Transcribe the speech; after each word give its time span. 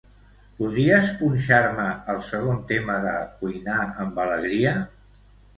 Podries 0.59 1.11
punxar-me 1.19 1.85
el 2.15 2.23
segon 2.29 2.63
tema 2.73 2.97
de 3.05 3.15
"Cuinar 3.43 3.79
amb 4.07 4.19
alegria"? 4.25 4.77